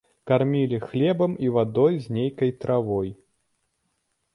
Кармілі 0.29 0.79
хлебам 0.85 1.37
і 1.47 1.53
вадой 1.59 2.01
з 2.09 2.19
нейкай 2.19 2.51
травой. 2.67 3.17